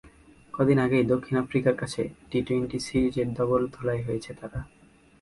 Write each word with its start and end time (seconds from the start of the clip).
কদিন 0.53 0.77
আগেই 0.79 1.03
দক্ষিণ 1.03 1.35
আফ্রিকার 1.37 1.75
কাছে 1.75 2.01
টি-টোয়েন্টি 2.29 2.77
সিরিজে 2.79 3.23
ধবল 3.37 3.61
ধোলাই 3.67 3.99
হয়েছে 4.03 4.31
তারা। 4.33 4.59